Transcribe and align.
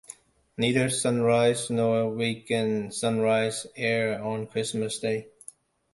Neither 0.57 0.89
"Sunrise" 0.89 1.69
nor 1.69 2.09
"Weekend 2.09 2.91
Sunrise" 2.91 3.67
air 3.75 4.19
on 4.19 4.47
Christmas 4.47 4.97
Day. 4.97 5.27